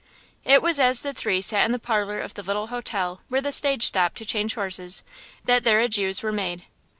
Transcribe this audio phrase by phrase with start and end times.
[0.43, 3.51] It was as the three sat in the parlor of the little hotel where the
[3.51, 5.03] stage stopped to change horses
[5.45, 6.65] that their adieus were made.